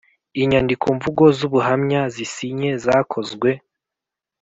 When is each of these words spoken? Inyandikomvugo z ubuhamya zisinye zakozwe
Inyandikomvugo 0.41 1.23
z 1.37 1.39
ubuhamya 1.47 2.01
zisinye 2.15 2.69
zakozwe 2.83 3.49